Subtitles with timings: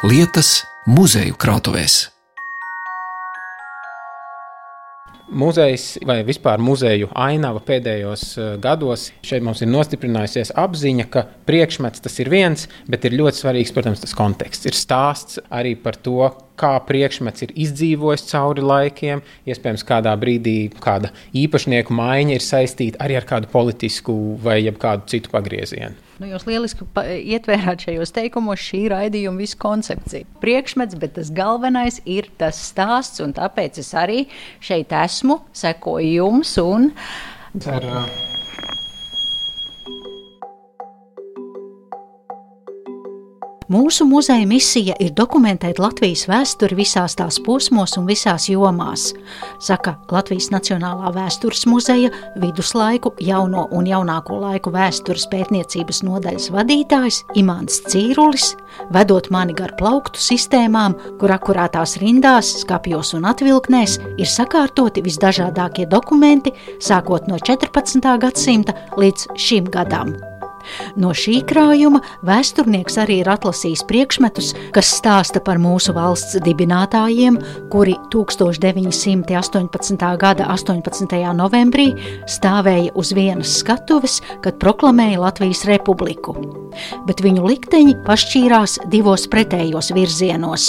[0.00, 2.06] lietas muzeju krātuvēs.
[5.30, 12.02] Muzejs vai vispār muzeju ainava pēdējos uh, gados šeit mums ir nostiprinājusies apziņa, ka priekšmets
[12.02, 14.70] tas ir viens, bet ir ļoti svarīgs, protams, tas konteksts.
[14.72, 19.24] Ir stāsts arī par to, kā priekšmets ir izdzīvojis cauri laikiem.
[19.48, 25.32] Iespējams, kādā brīdī kāda īpašnieku maiņa ir saistīta arī ar kādu politisku vai kādu citu
[25.32, 25.96] pagriezienu.
[26.20, 26.84] Nu, jūs lieliski
[27.32, 30.28] ietvērāt šajos teikumos šī raidījuma visu koncepciju.
[30.42, 34.26] Priekšmets, bet tas galvenais ir tas stāsts, un tāpēc es arī
[34.60, 36.90] šeit esmu, sekoju jums un.
[37.64, 37.88] Ar,
[43.70, 49.12] Mūsu muzeja misija ir dokumentēt Latvijas vēsturi visās tās posmos un visās jomās,
[49.62, 52.10] saka Latvijas Nacionālā vēstures muzeja
[52.42, 58.56] viduslaiku, jauno un jaunāko laiku vēstures pētniecības nodaļas vadītājs Imants Cīrulis,
[58.90, 66.56] vedot mani gar plauktu sistēmām, kur akurātās rindās, skapjos un atvilknēs ir sakārtoti visdažādākie dokumenti,
[66.82, 68.02] sākot no 14.
[68.26, 70.16] gadsimta līdz šim gadam.
[71.00, 77.34] No šī krājuma vēsturnieks arī ir atlasījis priekšmetus, kas stāsta par mūsu valsts dibinātājiem,
[77.72, 80.06] kuri 1918.
[80.20, 81.34] gada 18.
[81.36, 81.88] novembrī
[82.30, 84.14] stāvēja uz vienas skatuves,
[84.44, 86.32] kad proklamēja Latvijas republiku.
[87.08, 90.62] Bet viņu likteņi pašķīrās divos pretējos virzienos.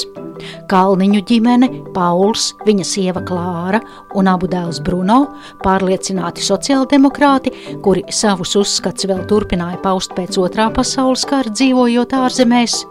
[0.72, 3.82] Kalniņu ģimene, Pauls, viņa sieva Klāra
[4.18, 5.22] un abu dēls Bruno,
[5.66, 12.82] pārliecināti sociāldemokrāti, kuri savus uzskats vēl turpināja paust pēc otrā pasaules kara dzīvojot ārzemēs,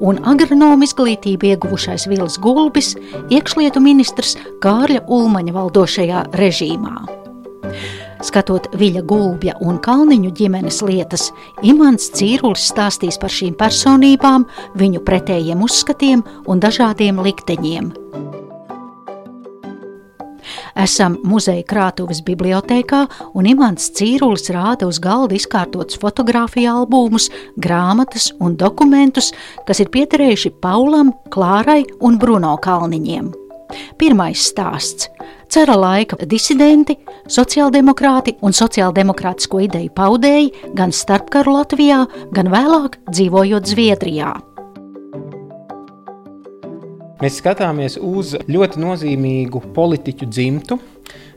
[0.00, 2.94] un agronomu izglītību ieguvušais Vils Gulbis,
[3.34, 7.27] iekšlietu ministrs Kārļa Ulmaņa valdošajā režīmā.
[8.24, 11.28] Skatot Viļa Gulbja un Kalniņu ģimenes lietas,
[11.62, 14.46] Imants Cīrulis stāstīs par šīm personībām,
[14.78, 17.92] viņu pretējiem uzskatiem un dažādiem likteņiem.
[20.78, 23.04] Esam muzeja krātuves bibliotekā,
[23.38, 27.28] un Imants Cīrulis rāda uz galda izkārtotus fotografiju albumus,
[27.58, 29.32] grāmatas un dokumentus,
[29.66, 33.47] kas ir piederējuši Paulam, Klārai un Bruno Kalniņiem.
[33.98, 35.08] Pirmais stāsts-
[35.52, 36.96] cara laika disidenti,
[37.28, 44.36] sociāldemokrāti un sociāldemokrātisko ideju paudēji gan starpkaru Latvijā, gan vēlāk dzīvojot Zviedrijā.
[47.18, 50.78] Mēs skatāmies uz ļoti nozīmīgu politiķu dzimtu,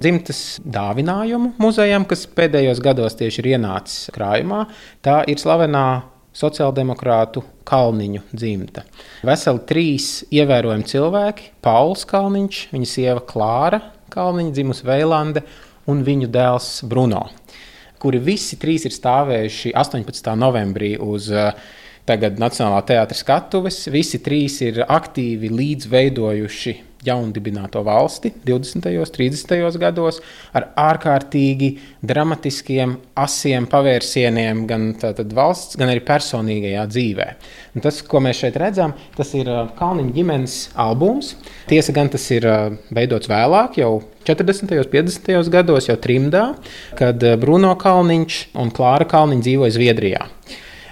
[0.02, 4.68] dzimtas dāvinājumu muzejam, kas pēdējos gados tieši ir ienācis krājumā.
[5.02, 6.04] Tā ir slavenā
[6.38, 8.84] sociāldemokrātu Kalniņu dzimta.
[9.28, 15.44] Veseli trīs ievērojami cilvēki- Pauls Kalniņš, viņa sieva Klāra Kalniņa, dzimusi Veilande,
[15.88, 17.30] un viņu dēls Bruno,
[18.00, 20.36] kuri visi trīs ir stāvējuši 18.
[20.36, 21.54] novembrī uz uh,
[22.06, 23.86] tagad Nacionālā teātris skatuves.
[23.94, 26.76] Visi trīs ir aktīvi līdzveidojuši
[27.06, 28.88] jaundibināto valsti 20.
[29.02, 29.80] un 30.
[29.82, 30.20] gados
[30.54, 31.72] ar ārkārtīgi
[32.06, 34.92] dramatiskiem, asiem pavērsieniem gan
[35.36, 37.28] valsts, gan arī personīgajā dzīvē.
[37.76, 41.36] Un tas, ko mēs šeit redzam, tas ir uh, Kalniņa ģimenes albums.
[41.70, 43.94] Tiesa gan tas ir uh, veidots vēlāk, jau
[44.28, 44.76] 40.
[44.82, 45.54] un 50.
[45.54, 46.50] gados, jau trimdā,
[47.00, 50.28] kad uh, Bruno Kalniņš un Klāra Kalniņa dzīvoja Zviedrijā.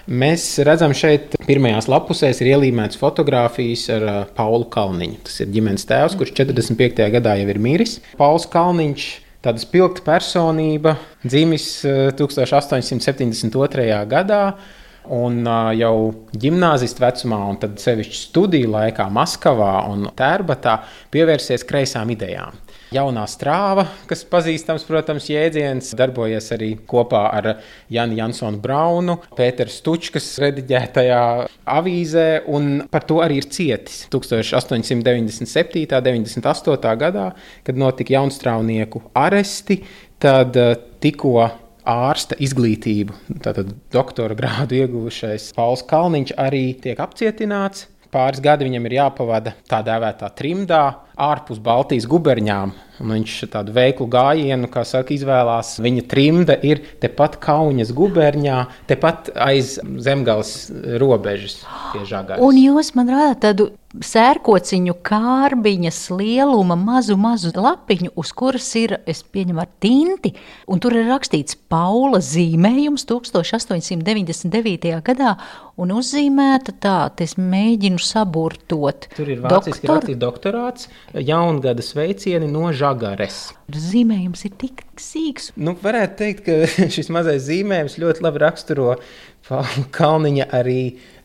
[0.10, 5.20] Mēs redzam, šeit pirmajās lapusēs ir ielīmētas fotogrāfijas ar uh, Paulu Kalniņu.
[5.28, 7.04] Tas ir ģimenes tēvs, kurš 45.
[7.14, 8.00] gadā jau ir miris.
[8.18, 9.06] Pauls Kalniņš.
[9.46, 11.86] Tāda spilgta personība, dzimis
[12.20, 13.86] 1872.
[14.10, 14.42] gadā,
[15.16, 15.94] un uh, jau
[16.34, 20.82] gimnāzijas vecumā, un tad sevišķi studiju laikā Maskavā un Tērbatā
[21.14, 22.58] pievērsies kreisām idejām.
[22.90, 27.50] Jaunā strāva, kas pazīstams, protams, jēdziens, darbojas arī kopā ar
[27.94, 31.22] Janu Jansonu Braunu, Pēteru Stučkas rediģētajā
[31.70, 35.86] avīzē, un par to arī ir cietis 1897.
[35.86, 36.96] un 98.
[37.04, 37.28] gadā,
[37.68, 39.84] kad notika jaunstrāvnieku aresti,
[40.18, 40.74] tad eh,
[41.06, 41.36] tikko
[41.90, 43.14] ārsta izglītību,
[43.46, 47.86] tātad doktora grādu ieguvušais Pauls Kalniņš arī tiek apcietināts.
[48.10, 50.82] Pāris gadi viņam ir jāpavada tā dēvētā trimdā,
[51.20, 52.76] ārpus Baltijas guberņām.
[53.00, 55.78] Viņš tādu veiklu gājienu, kā saka, izvēlās.
[55.80, 60.54] Viņa trimda ir tepat Kaunas gubernijā, tepat aiz zemgājas
[61.00, 61.62] robežas.
[62.44, 69.24] Un jūs man rādāt tādu sērkociņu kārbiņas lieluma mazu, mazu lapiņu, uz kuras ir, es
[69.26, 70.36] pieņemu, ar tinti,
[70.70, 75.02] un tur ir rakstīts Paula zīmējums 1899.
[75.06, 75.36] gadā,
[75.82, 79.10] un uzzīmēta tā, es mēģinu saburtot.
[79.16, 83.50] Tur ir vāciski rakstīts doktorāts, jaungada sveicieni no žagares.
[83.74, 85.52] Zīmējums ir tik sīgs.
[85.60, 88.96] Nu, varētu teikt, ka šis mazais zīmējums ļoti labi raksturo
[89.50, 90.82] Kalniņa arī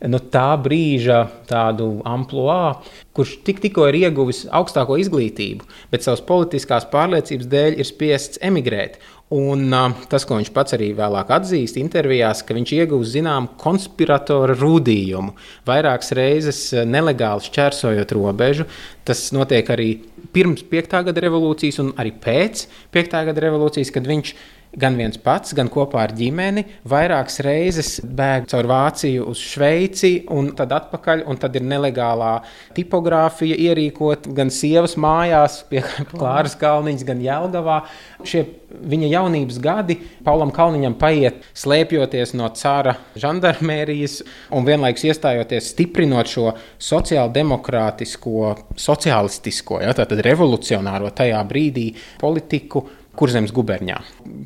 [0.08, 6.88] nu, tā brīža tādu amplitūdu, kurš tik, tikko ir ieguvis augstāko izglītību, bet savas politiskās
[6.92, 8.96] pārliecības dēļ ir spiests emigrēt.
[9.34, 9.72] Un
[10.12, 15.32] tas, ko viņš pats arī vēlāk atzīst intervijās, ka viņš ieguva zināmu konspiratora rūdījumu.
[15.66, 18.68] Vairākas reizes nelegāli šķērsojot robežu.
[19.08, 19.88] Tas notiek arī
[20.36, 21.00] pirms 5.
[21.08, 23.16] gada revolūcijas un arī pēc 5.
[23.30, 24.36] gada revolūcijas, kad viņš
[24.80, 30.52] gan viens pats, gan kopā ar ģimeni vairākas reizes bēg caur Vāciju uz Šveici un
[30.58, 31.24] tad atpakaļ.
[31.30, 32.32] Un tad ir nelegālā
[32.76, 37.80] tipogrāfija ierīkot gan sievas mājās, pie Klāras Kalniņas, gan Jelgavā.
[38.26, 38.44] Šie
[38.74, 44.20] viņa jaunības gadi Paulam Kalniņam paiet slēpjoties no cara žandarmērijas
[44.54, 46.50] un vienlaikus iestājoties stiprinot šo
[46.82, 53.96] sociāldemokrātisko, sociālistisko, ja, tātad revolucionāro tajā brīdī politiku Kurzemes guberņā.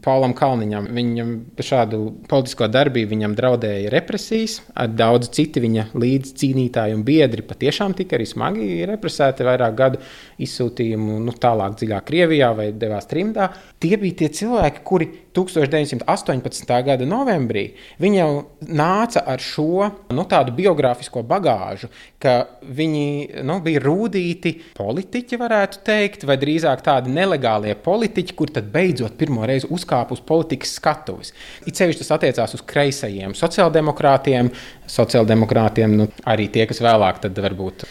[0.04, 1.30] Paulam Kalniņam viņam
[1.64, 4.58] šādu politisko darbību viņam draudēja represijas,
[4.92, 10.02] daudz citu viņa līdzcīnītāji un biedri patiešām tika arī smagi represēti vairāk gadu
[10.44, 13.48] izsūtījumu nu, tālāk dziļāk Krievijā vai devās trimdā.
[13.80, 16.72] Tie bija tie cilvēki, kuri 1918.
[16.84, 17.64] gada novembrī
[18.02, 18.30] viņi jau
[18.68, 21.90] nāca ar šo nu, tādu biogrāfisko bagāžu,
[22.22, 28.68] ka viņi nu, bija rūtīti politiķi, varētu teikt, vai drīzāk tādi nelegālie politiķi, kur tad
[28.74, 31.32] beidzot pirmo reizi uzkāpa uz politikas skatuves.
[31.66, 34.52] It sevišķi tas attiecās uz kreisajiem sociāldemokrātiem,
[34.98, 37.86] sociāldemokrātiem nu, arī tie, kas vēlāk varbūt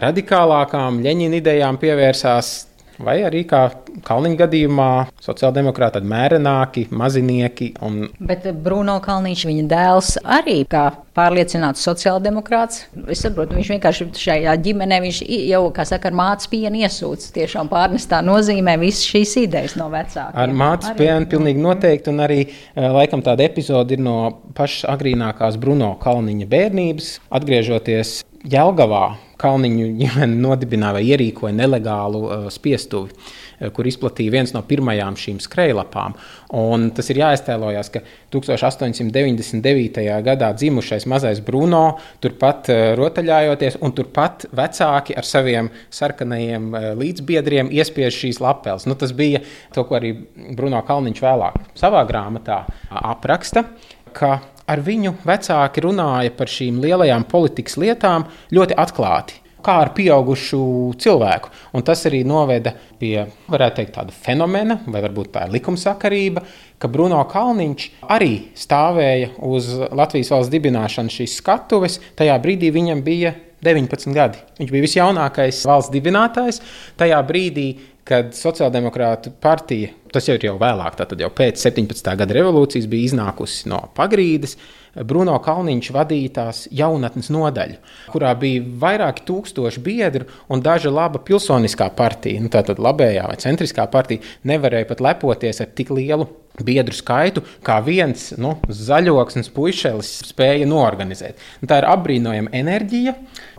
[0.00, 2.54] radikālākām Leņķina idejām pievērsās
[3.02, 3.66] Vai arī kā
[4.04, 4.90] Kalniņa gadījumā,
[5.22, 7.72] sociāldemokrāti ir mērenāki, mazinieki.
[7.86, 8.04] Un...
[8.18, 12.84] Bet Bruno Kalniņš, viņa dēls, arī kā pārliecināts sociāldemokrāts.
[13.10, 17.30] Es saprotu, viņš vienkārši šajā ģimenē jau, kā saka, ar mātes pienu iesūdz.
[17.34, 20.38] Tiešām pārnestā nozīmē visas šīs idejas no vecākiem.
[20.44, 24.18] Ar mātes pienu pilnīgi noteikti, un arī eh, laikam tāda epizode ir no
[24.58, 28.20] pašas agrīnākās Bruno Kalniņa bērnības, atgriežoties
[28.50, 29.06] Jelgavā
[29.40, 35.40] Kalniņu ģimene nodibināja vai ierīkoja nelegālu uh, spiestuvi, uh, kur izplatīja viens no pirmajām šīm
[35.42, 36.14] skrejlapām.
[36.54, 38.04] Un tas ir jāiztēlojas, ka
[38.34, 40.04] 1899.
[40.26, 41.84] gadā dzimušais mazais Bruno
[42.22, 48.86] turpat uh, rotaļājoties, un turpat vecāki ar saviem sarkanajiem uh, līdzbiedriem iespiež šīs lapeles.
[48.90, 49.42] Nu, tas bija
[49.74, 50.14] to, ko arī
[50.54, 53.66] Bruno Kalniņš vēlāk savā grāmatā apraksta.
[54.14, 54.36] Ka
[54.70, 59.40] ar viņu vecāki runāja par šīm lielajām politikas lietām ļoti atklāti.
[59.64, 60.58] Kā ar pieaugušu
[61.00, 61.48] cilvēku.
[61.72, 63.14] Un tas arī noveda pie,
[63.48, 66.42] teikt, tāda fenomena, vai varbūt tā ir likumsakarība,
[66.76, 71.96] ka Bruno Kalniņš arī stāvēja uz Latvijas valsts dibināšanas šīs skatuves.
[72.18, 73.32] Tajā brīdī viņam bija
[73.64, 74.44] 19 gadi.
[74.60, 76.60] Viņš bija visjaunākais valsts dibinātājs.
[77.00, 77.68] Tajā brīdī
[78.08, 82.10] kad Sociāldemokrāta partija, tas jau ir jau vēlāk, tad jau pēc 17.
[82.20, 84.58] gada revolūcijas, bija iznākusi no pagrīdes.
[84.94, 87.80] Bruno Kalniņš vadīja tās jaunatnes nodaļu,
[88.12, 93.88] kurā bija vairāki tūkstoši biedru un daža laba pilsoniskā partija, nu, tātad labējā vai centriskā
[93.90, 96.28] partija, nevarēja pat lepoties ar tik lielu
[96.62, 101.42] biedru skaitu, kā viens nu, zaļoksnis puišelis spēja norganizēt.
[101.58, 103.16] Nu, tā ir apbrīnojama enerģija,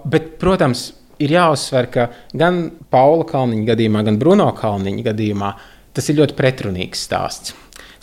[0.07, 5.53] bet, protams, ir jāuzsver, ka gan Paula Kalniņa gadījumā, gan Bruno Kalniņa gadījumā
[5.95, 7.55] tas ir ļoti pretrunīgs stāsts.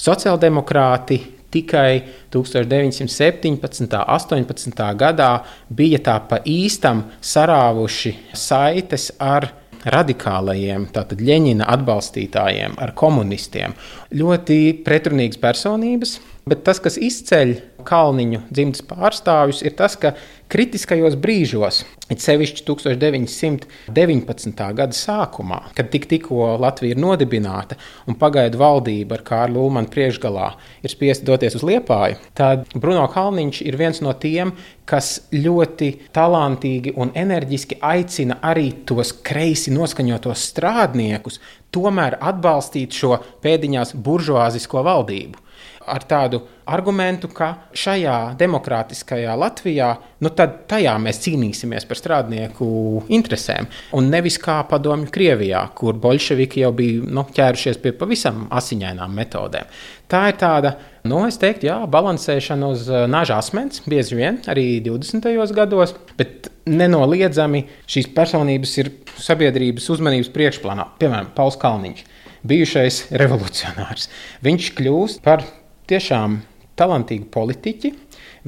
[0.02, 1.20] Sociāldemokrāti
[1.52, 2.02] tikai
[2.32, 3.82] 1917.
[3.84, 4.86] un 18.
[4.98, 5.32] gadā
[5.68, 9.50] bija tā pa īstam sarāvuši saites ar
[9.82, 13.74] radikālajiem, tātad Leņķina atbalstītājiem, ar komunistiem.
[14.14, 16.16] Ļoti pretrunīgas personības,
[16.48, 20.14] bet tas, kas izceļ Kalniņu dzimtas pārstāvjus, ir tas, ka
[20.52, 24.66] kritiskajos brīžos, it sevišķi 1919.
[24.76, 27.78] gada sākumā, kad tik, tikko Latvija ir nodibināta
[28.10, 30.48] un pagaidu valdība ar Kārlu Ulmanu priekšgalā
[30.84, 34.52] ir spiesta doties uz Liepāju, tad Bruno Kalniņš ir viens no tiem,
[34.84, 41.40] kas ļoti talantīgi un enerģiski aicina arī tos kreisi noskaņotos strādniekus
[41.72, 45.40] tomēr atbalstīt šo pēdiņās buržuāzisko valdību
[45.86, 49.88] ar tādu argumentu, ka šajā demokrātiskajā Latvijā,
[50.22, 52.66] nu tad tajā mēs cīnīsimies par strādnieku
[53.12, 53.68] interesēm.
[53.98, 59.70] Un nevis kā padomju Krievijā, kur bolševiki jau bija nu, ķērušies pie pavisam asiņainām metodēm.
[60.12, 60.74] Tā ir tāda,
[61.08, 65.24] nu, es teiktu, jā, balansēšana uz uh, naža asmens, bieži vien arī 20.
[65.56, 70.90] gados, bet nenoliedzami šīs personības ir sabiedrības uzmanības priekšplānā.
[71.00, 72.04] Piemēram, Pauls Kalniņš,
[72.46, 74.10] bijušais revolucionārs.
[74.44, 75.46] Viņš kļūst par
[75.90, 76.42] tiešām
[76.82, 77.94] talantīgi politiķi.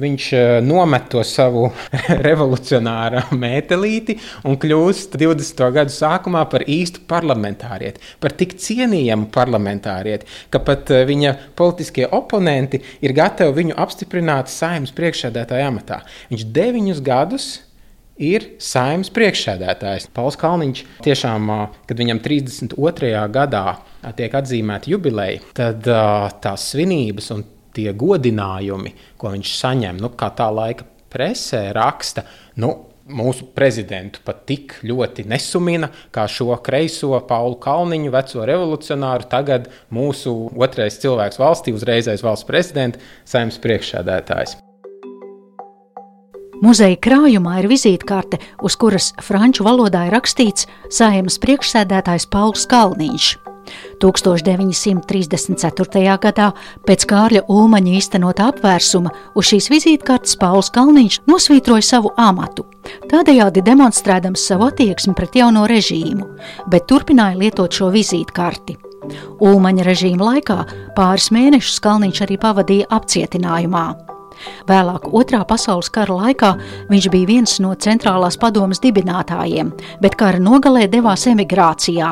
[0.01, 1.69] viņš eh, nomet to savu
[2.27, 5.63] revolucionāru mētelīti un kļūst 20.
[5.77, 12.81] gadu sākumā par īstu parlamentārieti, par tik cienījamu parlamentārieti, ka pat eh, viņa politiskie oponenti
[13.01, 16.01] ir gatavi viņu apstiprināt saimnes priekšsēdētāja amatā.
[16.33, 17.49] Viņš deviņus gadus
[18.15, 20.09] ir saimnes priekšsēdētājs.
[20.15, 21.49] Pauls Kalniņš tiešām,
[21.87, 23.11] kad viņam 32.
[23.31, 23.65] gadā
[24.15, 25.87] tiek atzīmēta jubileja, tad
[26.43, 27.43] tās svinības un
[27.75, 32.25] tie godinājumi, ko viņš saņem, nu, kā tā laika presē raksta,
[32.61, 32.73] nu,
[33.05, 40.33] mūsu prezidentu pat tik ļoti nesumina, kā šo kreiso Paulu Kalniņu, veco revolucionāru, tagad mūsu
[40.57, 44.57] otrais cilvēks valstī, uzreizais valsts prezidents, saimnes priekšsēdētājs.
[46.63, 53.33] Muzeja krājumā ir vizītkarte, uz kuras franču valodā ir rakstīts Sājumas priekšsēdētājs Pauls Kalniņš.
[54.03, 56.17] 1934.
[56.21, 56.47] gadā
[56.87, 62.61] pēc Kārļa Ulmaņa īstenota apvērsuma uz šīs vizītkartes Pauls Kalniņš nosvītroja savu amatu,
[63.11, 66.25] tādējādi demonstrēdams savu attieksmi pret jauno režīmu,
[66.71, 68.73] bet turpināja lietot šo vizītkarti.
[69.45, 70.57] Ulmaņa režīma laikā
[70.97, 73.85] pāris mēnešus Kalniņš arī pavadīja apcietinājumā.
[74.67, 76.51] Vēlāk, Otrā pasaules kara laikā,
[76.89, 79.71] viņš bija viens no centrālās padomas dibinātājiem,
[80.03, 82.11] bet kara nogalē devās emigrācijā.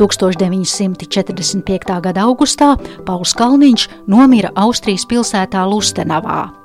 [0.00, 2.00] 1945.
[2.02, 2.74] gada augustā
[3.06, 6.62] Pauls Kalniņš nomira Austrijas pilsētā Lustenavā.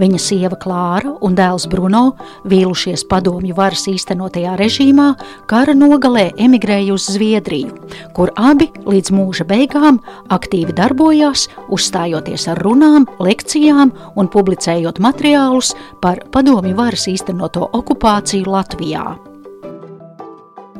[0.00, 2.16] Viņa sieva Klāra un dēls Bruno,
[2.48, 5.08] vīlušies padomju varas īstenotajā režīmā,
[5.50, 7.74] kara nogalē emigrēja uz Zviedriju,
[8.16, 10.00] kur abi līdz mūža beigām
[10.32, 19.35] aktīvi darbojās, uzstājoties ar runām, lekcijām un publicējot materiālus par padomju varas īstenoto okupāciju Latvijā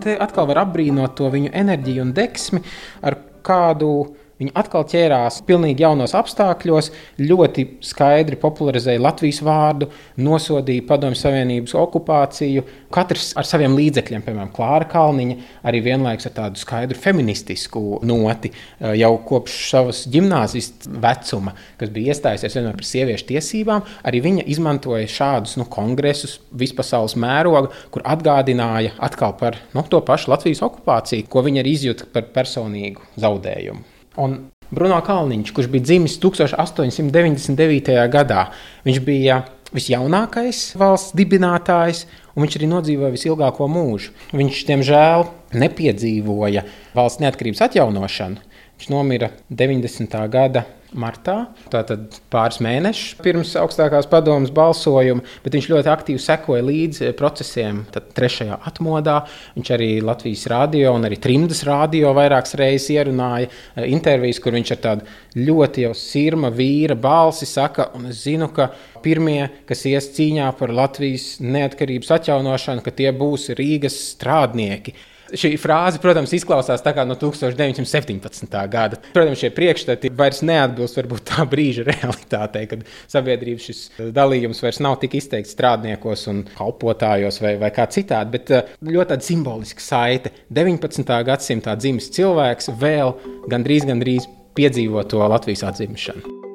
[0.03, 2.63] te atkal var apbrīnot to viņu enerģiju un deksmi,
[3.07, 3.91] ar kādu
[4.37, 9.89] Viņi atkal ķērās pilnīgi jaunos apstākļos, ļoti skaidri popularizēja Latvijas vārdu,
[10.21, 12.67] nosodīja Padomju Savienības okupāciju.
[12.93, 18.93] Katrs ar saviem līdzekļiem, piemēram, Klāra Kalniņa, arī vienlaikus ar tādu skaidru feministisku noti eh,
[19.01, 23.89] jau kopš savas gimnāzijas vecuma, kas bija iestājusies vienmēr par sieviešu tiesībām.
[24.05, 30.37] Arī viņa izmantoja šādus nu, kongresus vispasaules mēroga, kur atgādināja atkal par nu, to pašu
[30.37, 33.96] Latvijas okupāciju, ko viņa arī izjūta par personīgu zaudējumu.
[34.23, 34.39] Un
[34.71, 37.93] Bruno Kalniņš, kurš bija dzimis 1899.
[38.11, 38.49] gadā,
[38.87, 39.43] viņš bija
[39.77, 42.05] visjaunākais valsts dibinātājs,
[42.35, 44.15] un viņš arī nodzīvoja visilgāko mūžu.
[44.37, 45.27] Viņš, diemžēl,
[45.63, 46.65] nepiedzīvoja
[46.97, 48.43] valsts neatkarības atjaunošanu.
[48.77, 50.19] Viņš nomira 90.
[50.33, 51.37] gada martā,
[51.73, 57.83] tātad pāris mēnešus pirms augstākās padomas balsojuma, bet viņš ļoti aktīvi sekoja līdzi procesiem.
[57.95, 59.19] Tad trešajā atmodā
[59.57, 64.75] viņš arī Latvijas rādio un arī Trimdas rādio vairākas reizes ierunāja eh, intervijas, kur viņš
[64.77, 68.71] ar tādu ļoti jau sirma vīra balsi saka, un es zinu, ka
[69.05, 74.97] pirmie, kas ies cīņā par Latvijas neatkarības atjaunošanu, ka tie būs Rīgas strādnieki.
[75.35, 78.69] Šī frāze, protams, izklausās no 1917.
[78.71, 79.01] gada.
[79.15, 83.83] Protams, šie priekšstati vairs neatbilst varbūt tā brīža realitātei, kad sabiedrības šis
[84.15, 89.21] dalījums vairs nav tik izteikts strādniekos un kalpotājos vai, vai kā citādi, bet eh, ļoti
[89.27, 90.35] simboliska saite.
[90.55, 91.15] 19.
[91.27, 93.15] gadsimtā dzimis cilvēks vēl
[93.51, 96.46] gandrīz, gandrīz piedzīvo to Latvijas atzimšanu.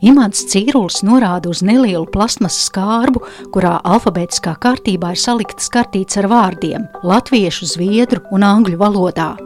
[0.00, 3.20] Imants Cīrulis norāda uz nelielu plasmasas skārbu,
[3.52, 9.36] kurā alfabētiskā kārtībā ir saliktas kartītes ar vārdiem- latviešu, zviedru un angļu valodā.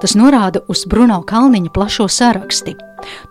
[0.00, 2.76] Tas norāda uz Bruno Kalniņa plašo saraksti.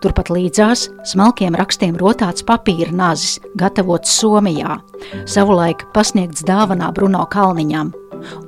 [0.00, 4.80] Turpat līdzās smalkiem rakstiem rotāts papīra nazis, gatavots Somijā,
[5.26, 7.92] savulaik pasniegts dāvanā Bruno Kalniņam,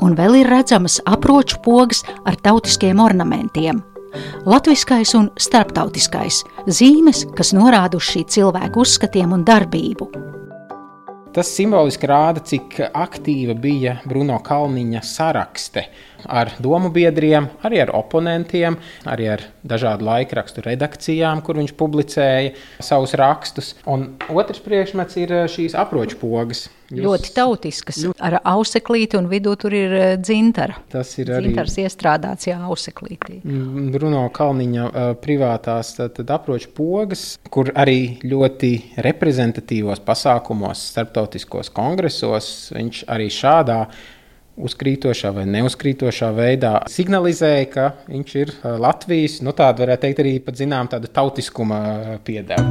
[0.01, 3.83] un vēl ir redzamas aproču pogas ar tautiskiem ornamentiem
[4.47, 10.11] latviskais un starptautiskais zīmes, kas norāda uz šī cilvēka uzskatiem un darbību.
[11.37, 15.83] Tas simboliski rāda, cik aktīva bija Bruno Kalniņa sarakste
[16.29, 18.79] ar domu biedriem, arī ar oponentiem,
[19.09, 22.55] arī ar dažādu laikrakstu redakcijām, kur viņš publicēja
[22.85, 23.75] savus rakstus.
[23.91, 26.67] Un otrs priekšmets ir eh, šīs aproču pogas.
[26.87, 27.03] Jūs...
[27.03, 28.21] Ļoti tautiskas, ļoti...
[28.23, 30.79] ar auseklīti, un vidū tur ir eh, dzintara.
[30.93, 33.41] Tas ir arī dzintars iestrādāts, jā, auseklītī.
[33.43, 42.53] Mm, Bruno Kalniņa uh, privātās tad, aproču pogas, kur arī ļoti reprezentatīvos pasākumos, starptautiskos kongresos,
[42.77, 43.81] viņš arī šādā
[44.57, 50.59] uzkrītošā vai neuzkrītošā veidā signalizēja, ka viņš ir Latvijas, nu tāda varētu teikt, arī pat
[50.61, 52.65] zinām tāda tautiskuma piedeva.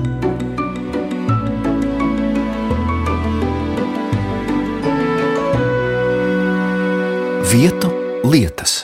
[7.45, 7.93] Vietu
[8.25, 8.83] lietas.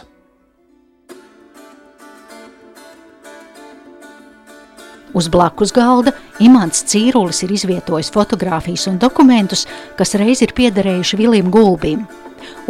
[5.11, 9.65] Uz blakus galda Imants Cīrulis ir izvietojis fotogrāfijas un dokumentus,
[9.99, 12.05] kas reiz ir piederējuši Vilim Gulbim.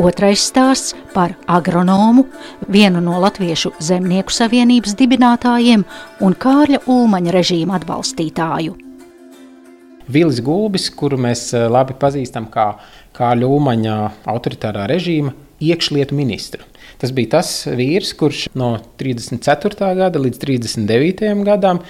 [0.02, 2.28] Otrais stāsts par agronomu,
[2.72, 5.86] vienu no Latviešu zemnieku savienības dibinātājiem
[6.22, 8.78] un Kārļa Ulmaņa režīma atbalstītāju.
[10.12, 12.74] Vilis Gulbis, kuru mēs eh, labi pazīstam kā
[13.16, 13.96] Kārļa Ulmaņa
[14.32, 16.66] autoritārā režīma iekšlietu ministru.
[17.02, 19.92] Tas bija tas vīrs, kurš no 34.
[19.98, 21.44] gada līdz 39.
[21.48, 21.82] gadam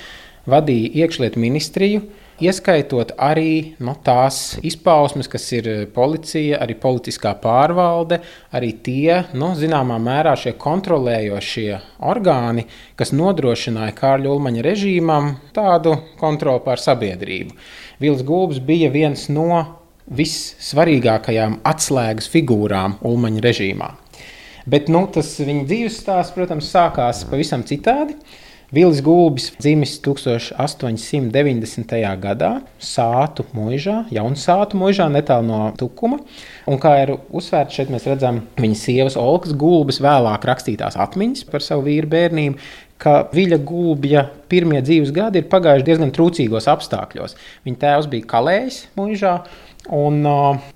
[0.49, 2.03] vadīja iekšlietu ministriju,
[2.43, 8.21] ieskaitot arī no, nu, tās izpausmes, kas ir policija, arī politiskā pārvalde,
[8.55, 11.79] arī tie, nu, zināmā mērā, šie kontrolējošie
[12.11, 12.65] orgāni,
[12.99, 17.55] kas nodrošināja Kārļa Ulmaņa režīmam tādu kontroli pār sabiedrību.
[18.01, 19.61] Vils Gulbs bija viens no
[20.11, 23.91] vissvarīgākajām atslēgas figūrām Ulmaņa režīmā.
[24.69, 28.17] Bet nu, tas viņa dzīves stāsts, protams, sākās pavisam citādi.
[28.71, 31.97] Vilis Gulbis dzimis 1890.
[32.23, 36.21] gadā Sātu mūžā, Jaunsātu mūžā, netālu no Tukuma.
[36.71, 41.59] Un kā ir uzsvērts, šeit mēs redzam viņa sievas Olkas Gulbis vēlāk rakstītās atmiņas par
[41.65, 42.55] savu vīru bērnību,
[43.01, 47.35] ka Viļa Gulbja pirmie dzīves gadi ir pagājuši diezgan trūcīgos apstākļos.
[47.67, 49.35] Viņa tēvs bija kalējis mūžā.
[49.91, 50.23] Un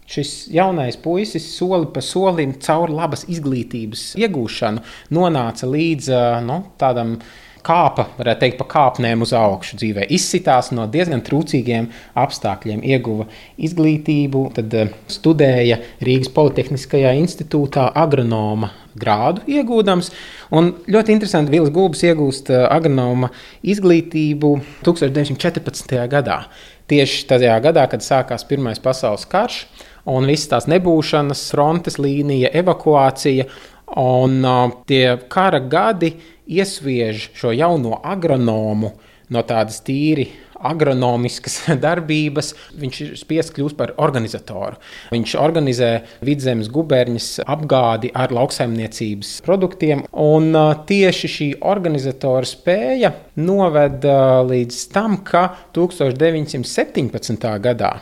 [0.10, 4.82] šis jaunais puisis soli pa solim caur labas izglītības iegūšanu
[5.16, 6.10] nonāca līdz
[6.44, 7.20] nu, tādam
[7.66, 10.06] kāpa, varētu teikt, pa kāpnēm uz augšu dzīvē.
[10.14, 11.90] Izsitās no diezgan trūcīgiem
[12.22, 20.12] apstākļiem, ieguva izglītību, tad eh, studēja Rīgas Politehniskajā institūtā agronoma grādu iegūdams.
[20.56, 23.32] Un ļoti interesanti, Vils Gulbis iegūst eh, agronoma
[23.66, 24.56] izglītību
[24.86, 25.98] 1914.
[26.12, 26.46] gadā.
[26.86, 29.64] Tieši tajā gadā, kad sākās Pirmais pasaules karš
[30.06, 33.48] un visas tās nebūšanas, frontes līnija, evakuācija
[33.94, 34.42] un
[34.90, 36.16] tie kara gadi
[36.46, 38.94] iesviež šo jauno agronomu
[39.30, 40.28] no tādas tīri
[40.66, 44.80] agronomiskas darbības, viņš ir spiests kļūt par organizatoru.
[45.14, 45.90] Viņš organizē
[46.26, 50.56] vidzemes guberņas apgādi ar lauksaimniecības produktiem, un
[50.90, 54.08] tieši šī organizatora spēja noved
[54.52, 57.52] līdz tam, ka 1917.
[57.68, 57.94] gadā,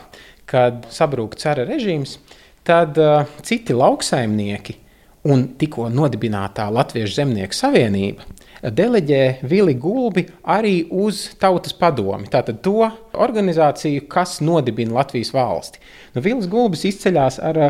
[0.48, 2.18] kad sabrūk cara režīms,
[2.64, 2.96] tad
[3.44, 4.83] citi lauksaimnieki
[5.24, 8.26] un tikko nodibinātā Latviešu zemnieku savienība
[8.64, 12.28] deleģē Vili Gulbi arī uz Tautas padomi.
[12.32, 15.82] Tātad to organizāciju, kas nodibina Latvijas valsti.
[16.14, 17.60] Nu, Vilis Gulbis izceļas ar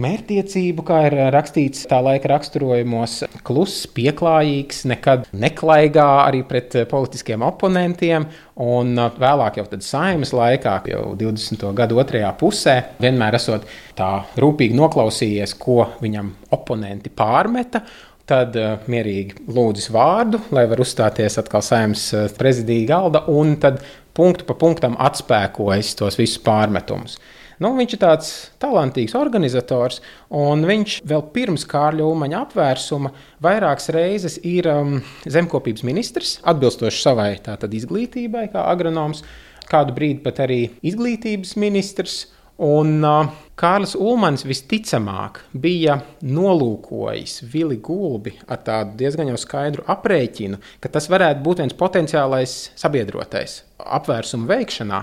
[0.00, 7.44] mērķtiecību, kā ir rakstīts tā laika raksturojumos, kluss, pieklājīgs, nekad neklaigā arī pret uh, politiskiem
[7.46, 8.28] oponentiem.
[8.60, 11.64] Un uh, vēlāk, jau saimnes laikā, jau 20.
[11.76, 13.66] gada otrajā pusē, vienmēr esot
[13.98, 17.84] tā rūpīgi noklausījies, ko viņam oponenti pārmeta
[18.30, 22.04] tad uh, mierīgi lūdzis vārdu, lai var uzstāties atkal saimnes
[22.38, 23.80] prezidija galda, un tad
[24.14, 27.18] punktu pa punktam atspēkojas tos visus pārmetumus.
[27.60, 28.28] Nu, viņš ir tāds
[28.62, 29.98] talantīgs organizators,
[30.32, 33.10] un viņš vēl pirms Kārļa Umaņa apvērsuma
[33.44, 34.94] vairākas reizes ir um,
[35.28, 39.20] zemkopības ministrs, atbilstoši savai tātad, izglītībai, kā agronoms,
[39.68, 42.22] kādu brīdi pat arī izglītības ministrs.
[42.60, 43.28] Un uh,
[43.60, 51.44] Kārlis Ulmans visticamāk bija nolūkojis Vili Gulbi ar tādu diezgan skaidru aprēķinu, ka tas varētu
[51.44, 55.00] būt viens potenciālais sabiedrotais apvērsuma veikšanā.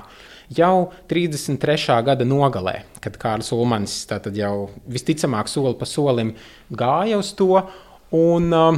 [0.55, 1.97] Jau 33.
[2.07, 4.05] gada nogalē, kad Kārlis Ulmans
[4.37, 6.35] jau visticamāk soli pa solim
[6.71, 7.59] gāja uz to,
[8.15, 8.77] un uh,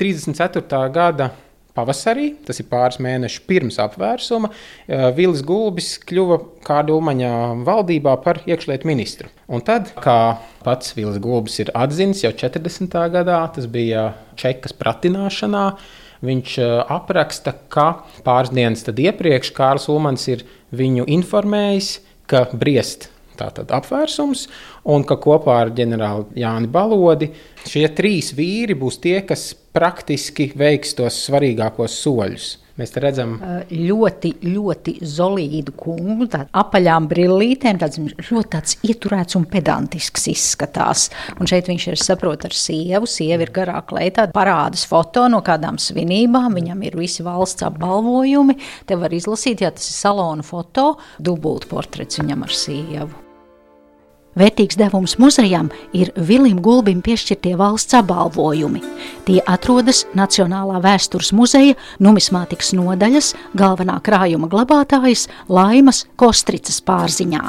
[0.00, 0.64] 34.
[0.94, 1.30] gada
[1.72, 4.50] Pavasarī, tas ir pāris mēnešus pirms apvērsuma,
[4.88, 7.30] eh, Vilis Gulbis kļuva kādu umaņā
[7.64, 9.30] valdībā par iekšlietu ministru.
[9.48, 13.08] Un tad, kā pats Vilis Gulbis ir atzinis jau 40.
[13.08, 15.64] gadā, tas bija čekas pratināšanā,
[16.24, 21.96] viņš eh, apraksta, ka pāris dienas iepriekš Kārls Ulmans ir viņu informējis,
[22.30, 24.46] ka briest tātad apvērsums,
[24.84, 27.32] un ka kopā ar ģenerāli Jāni Balodi
[27.66, 32.50] šie trīs vīri būs tie, kas praktiski veiks tos svarīgākos soļus.
[32.82, 33.36] Mēs redzam
[33.70, 41.06] ļoti, ļoti solīdu kungu, tādu apaļām brillītēm, tāds ļoti tāds ieturēts un pedantisks izskatās.
[41.38, 45.78] Un šeit viņš ir saprot ar sievu, sieva ir garā kleitā, parādas foto no kādām
[45.78, 48.58] svinībām, viņam ir visi valsts apbalvojumi.
[48.88, 53.21] Te var izlasīt, ja tas ir salona foto, dubult portrets viņam ar sievu.
[54.38, 58.80] Vērtīgs devums muzejam ir Vilim Gulbim piešķirtie valsts apbalvojumi.
[59.26, 67.42] Tie atrodas Nacionālā vēstures muzeja numismātikas nodaļas galvenā krājuma glabātājas Laimas Kostricas pārziņā.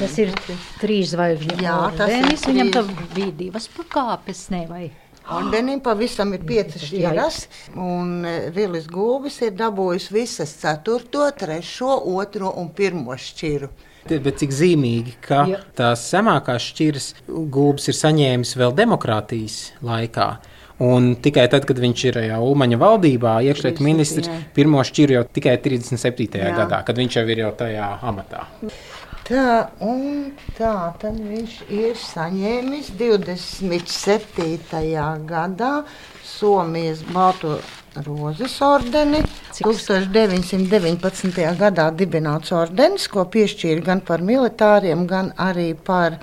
[0.00, 0.34] Tas ir
[0.82, 2.42] trīs zvaigžņu ordenis.
[2.50, 4.84] Viņam bija divas pakāpes, ne vai?
[5.30, 7.38] Ordenim pavisam ir piecas šķiras,
[7.78, 10.98] un e, Vilis Gulbis ir dabūjis visas 4,
[11.38, 11.60] 3,
[12.02, 13.70] 2 un 1 šķiru.
[14.10, 15.60] Bet cik zīmīgi, ka Jā.
[15.78, 20.32] tās zemākās šķiras gulbis ir saņēmis vēl demokrātijas laikā.
[20.82, 25.54] Un tikai tad, kad viņš ir jau Ulmaņa valdībā, iekšlietu ministrs, pirmo šķiru jau tikai
[25.62, 26.40] 37.
[26.40, 26.50] Jā.
[26.56, 28.48] gadā, kad viņš jau ir jau tajā amatā.
[29.22, 34.80] Tā, un tā tad viņš ir saņēmis 27.
[35.28, 35.68] gadā
[36.26, 37.60] Somijas Balto
[38.02, 39.20] Rozes ordeni.
[39.54, 41.38] Cik 1919.
[41.60, 46.18] gadā dibināts ordenis, ko piešķīra gan par militāriem, gan arī par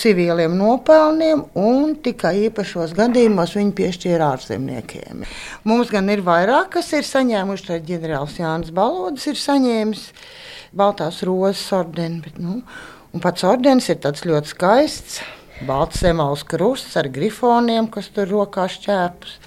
[0.00, 5.24] civiliem nopelniem, un tikai īpašos gadījumos viņi piešķīra ārzemniekiem.
[5.68, 10.04] Mums gan ir vairāk, kas ir saņēmuši, tad ģenerālis Jānis Balodis ir saņēmis
[10.76, 12.20] Baltās rozes ordeni.
[12.24, 12.60] Bet, nu,
[13.22, 15.20] pats ordenis ir ļoti skaists.
[15.64, 19.38] Balts zemāls krusts ar grifoniem, kas tur rokā šķēpus.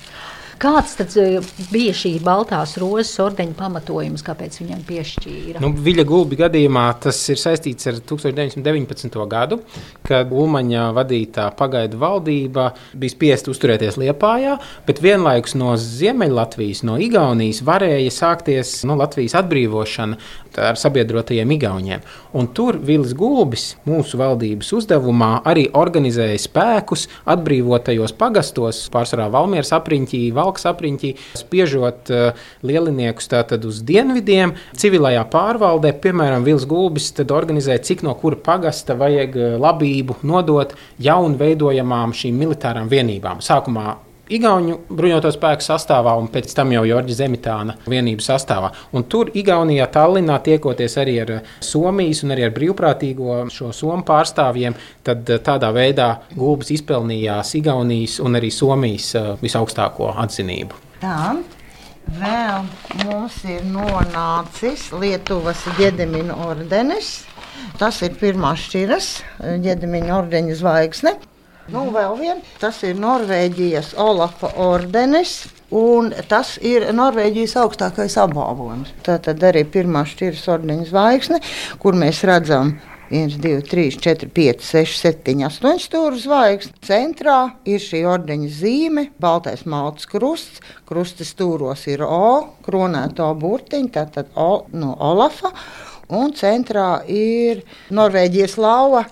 [0.59, 1.37] Kāds tad eh,
[1.71, 5.61] bija šī Baltās rozes ordeņa pamatojums, kāpēc viņam piešķīra?
[5.63, 9.15] Nu, Viļa gulbi gadījumā tas ir saistīts ar 1919.
[9.31, 9.61] gadu,
[10.03, 17.63] kad Ulmaņa vadītā pagaidu valdība bija spiest uzturēties Liepājā, bet vienlaikus no Ziemeļlatvijas, no Igaunijas
[17.63, 20.19] varēja sākties nu, Latvijas atbrīvošana
[20.59, 22.03] ar sabiedrotajiem Igauniem.
[22.35, 30.23] Un tur Vilis Gulbis mūsu valdības uzdevumā arī organizēja spēkus atbrīvotajos pagastos, pārsvarā Valmieras apriņķī,
[30.49, 34.55] Valkas apriņķī, spiežot uh, lieliniekus tātad uz dienvidiem.
[34.79, 41.37] Civilajā pārvaldē, piemēram, Vilis Gulbis organizēja, cik no kura pagasta vajag eh, labību nodot jaunu
[41.39, 43.43] veidojamām šīm militārām vienībām.
[43.45, 43.97] Sākumā
[44.29, 48.69] Igauniju bruņoto spēku sastāvā un pēc tam jau Jorģa Zemitāna vienību sastāvā.
[48.93, 54.05] Un tur Igaunijā, Tallinā tiekoties arī ar eh, Somijas un arī ar brīvprātīgo šo somu
[54.05, 60.77] pārstāvjiem, tad eh, tādā veidā gulbis izpelnījās Igaunijas un arī Somijas eh, visaugstāko atzinību.
[61.01, 61.17] Tā.
[62.19, 62.69] Vēl
[63.05, 67.19] mums ir nonācis Lietuvas ģedemina ordenis.
[67.81, 69.09] Tas ir pirmās šķiras,
[69.61, 71.17] ģedemina ordeņa zvaigzne.
[71.69, 75.43] Nu, vēl viens, tas ir Norvēģijas Olafa ordenis.
[75.69, 78.89] Un tas ir Norvēģijas augstākais apbalvojums.
[79.05, 81.37] Tā tad arī pirmā šķiras ordeņa zvaigzne,
[81.77, 82.71] kur mēs redzam
[83.11, 86.73] 1, 2, 3, 4, 5, 6, 7, 8 stūra zvaigznes.
[86.85, 87.37] Centrā
[87.69, 90.63] ir šī ordeņa zīme, baltais malts krusts.
[90.89, 95.53] Krusta stūros ir O, kronēto burtiņu, tātad o, no Olafa.
[96.09, 97.61] Un centrā ir
[97.93, 99.05] Norvēģijas lauva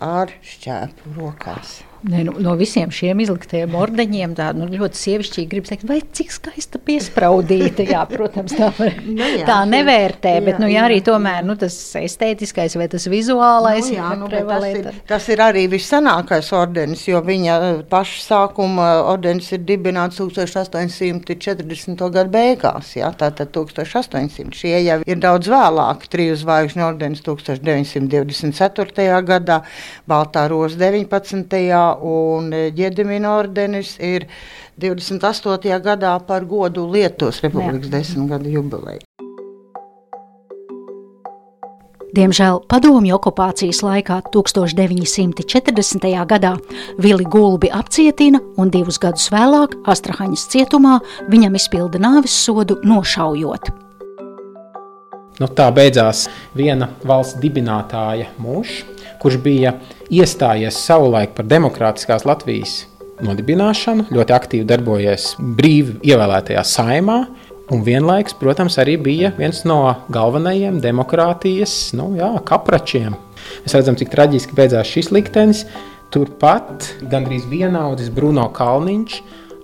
[0.00, 1.78] ar šķēpu rokās.
[2.02, 6.30] Ne, nu, no visiem šiem izliktajiem ordeņiem tā nu, ļoti sievišķīgi gribas teikt, vai cik
[6.30, 7.82] skaista piespraudīta.
[7.88, 11.56] Jā, protams, tā, var, nu, jā, tā nevērtē, jā, bet nu, jā, arī tomēr nu,
[11.58, 13.88] tas estētiskais vai tas vizuālais.
[13.90, 17.56] Nu, jā, nu, tas, ir, tas ir arī vissanākais ordenis, jo viņa
[17.90, 22.06] paša sākuma ordenis ir dibināts 1840.
[22.14, 22.94] gadu beigās.
[22.98, 24.54] Jā, tātad 1800.
[24.54, 26.06] Šie jau ir daudz vēlāk.
[26.12, 29.20] Triju zvaigžņu ordenis 1924.
[29.26, 29.60] gadā,
[30.08, 34.28] Baltā roza 19 un Ģedemina ordenis ir
[34.80, 35.80] 28.
[35.82, 39.04] gadā par godu Lietuvas Republikas desmitgadu jubileju.
[42.16, 46.06] Diemžēl padomju okupācijas laikā 1940.
[46.30, 46.54] gadā
[46.98, 50.96] Vili Gulbi apcietina un divus gadus vēlāk Astrahaņas cietumā
[51.28, 53.68] viņam izpilda nāves sodu nošaujot.
[55.38, 56.24] Nu, tā beidzās
[56.58, 58.80] viena valsts dibinātāja mūžs,
[59.22, 59.74] kurš bija
[60.10, 62.84] iestājies savulaik par demokrātiskās Latvijas
[63.24, 67.20] nodibināšanu, ļoti aktīvi darbojies brīvi ievēlētajā saimā.
[67.68, 69.82] Un vienlaikus, protams, arī bija viens no
[70.14, 73.18] galvenajiem demokrātijas nu, jā, kapračiem.
[73.64, 75.66] Mēs redzam, cik traģiski beidzās šis liktenis.
[76.08, 79.18] Turpat gandrīz vienaudzis Bruno Kalniņš,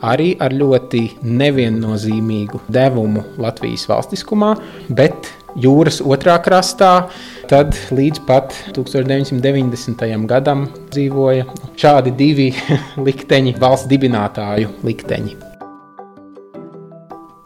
[0.04, 4.52] arī ar ļoti neviennozīmīgu devumu Latvijas valstiskumā,
[4.92, 7.08] bet jūras otrā krastā.
[7.50, 10.04] Tad līdz pat 1990.
[10.30, 11.48] gadam dzīvoja
[11.80, 12.50] šādi divi
[13.06, 15.36] likteņi, valsts dibinātāju likteņi.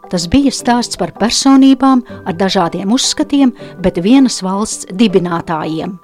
[0.09, 3.51] Tas bija stāsts par personībām ar dažādiem uzskatiem,
[3.83, 5.99] bet vienas valsts dibinātājiem.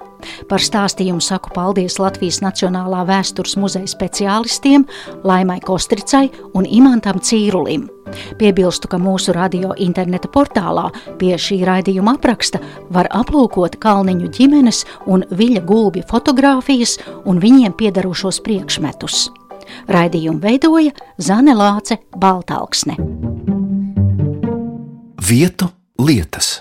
[0.50, 4.86] Par stāstījumu saku paldies Latvijas Nacionālā vēstures muzeja speciālistiem
[5.26, 7.88] Laimai Kostricai un Imantam Cīrulim.
[8.38, 10.88] Piebilstu, ka mūsu radio interneta portālā
[11.20, 12.60] pie šī raidījuma apraksta
[12.92, 19.26] var aplūkot Kalniņu ģimenes un Viļa gulbja fotogrāfijas un viņiem piedarošos priekšmetus.
[19.90, 22.96] Raidījumu veidoja Zane Lāce Baltalksne.
[25.26, 26.60] Vietu lietas.